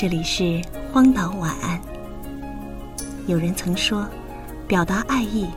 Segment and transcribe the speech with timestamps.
[0.00, 1.80] 这里是荒岛晚安。
[3.26, 4.06] 有人曾说，
[4.68, 5.48] 表达爱意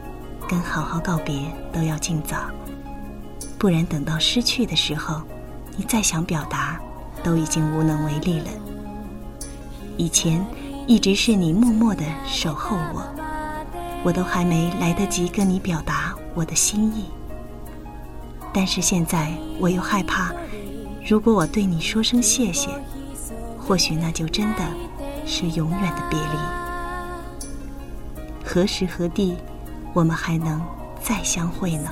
[0.49, 2.49] 跟好好告别都要尽早，
[3.59, 5.21] 不然等到失去的时候，
[5.77, 6.81] 你再想表达，
[7.21, 8.47] 都已经无能为力了。
[9.95, 10.43] 以前
[10.87, 13.03] 一直是你默默的守候我，
[14.03, 17.05] 我都还没来得及跟你表达我的心意。
[18.51, 20.33] 但是现在我又害怕，
[21.07, 22.71] 如果我对你说声谢谢，
[23.71, 24.63] 或许那就真的
[25.25, 26.37] 是永远的别离。
[28.43, 29.37] 何时何地，
[29.93, 30.61] 我们还能
[31.01, 31.89] 再相会呢？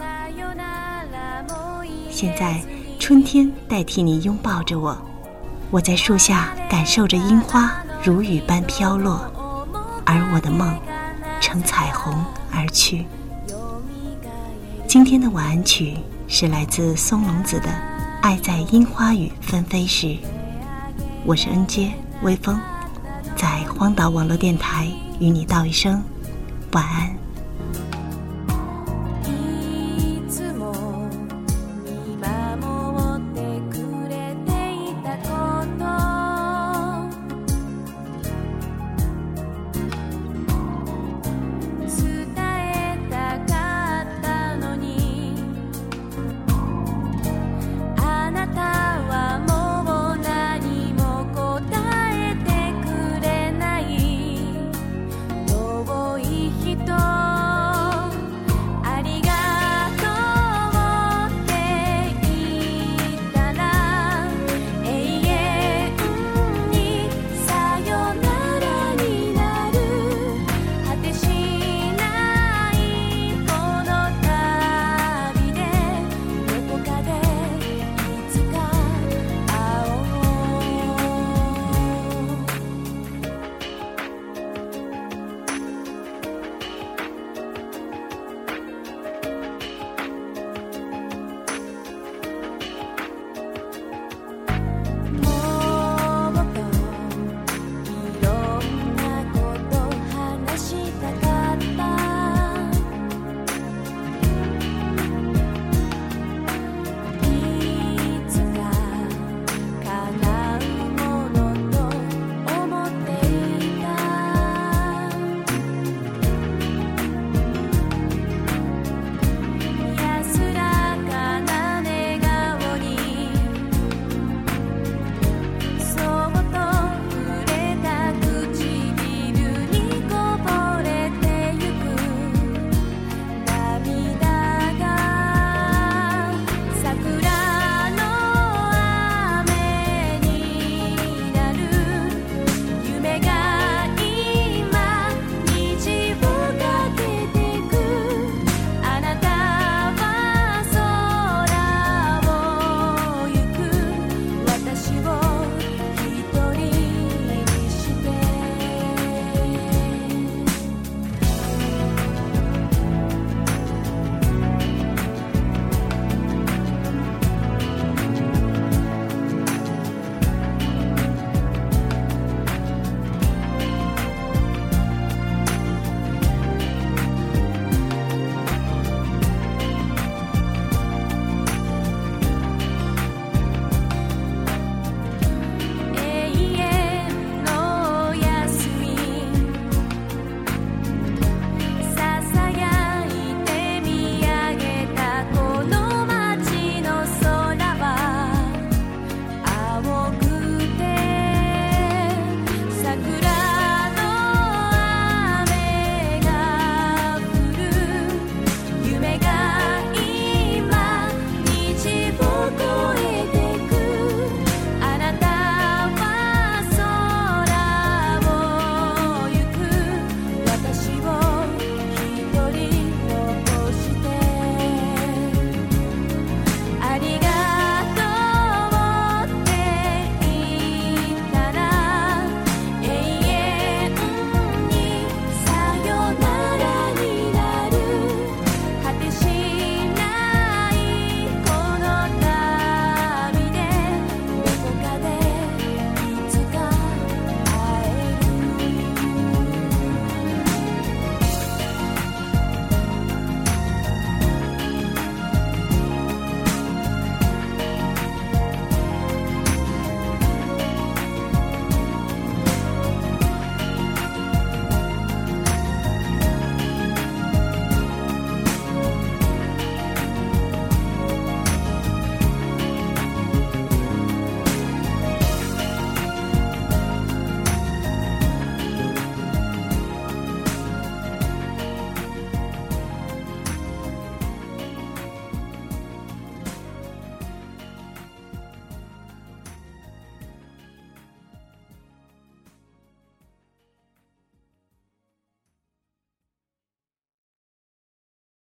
[2.11, 2.61] 现在
[2.99, 5.01] 春天代替你拥抱着我，
[5.71, 7.71] 我在树下感受着樱花
[8.03, 9.31] 如雨般飘落，
[10.05, 10.77] 而我的梦
[11.39, 12.13] 乘彩虹
[12.51, 13.05] 而去。
[14.85, 15.97] 今天的晚安曲。
[16.31, 17.69] 是来自松隆子的
[18.21, 20.05] 《爱在樱花雨纷飞时》。
[21.25, 21.91] 我是恩杰
[22.23, 22.59] 微风，
[23.35, 24.87] 在荒岛网络电台
[25.19, 26.01] 与你道一声
[26.71, 27.18] 晚安。